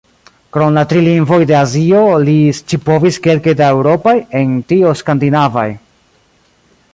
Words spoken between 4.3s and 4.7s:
en